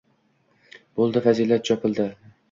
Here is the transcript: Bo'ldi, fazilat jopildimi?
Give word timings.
Bo'ldi, 0.99 1.21
fazilat 1.25 1.67
jopildimi? 1.71 2.33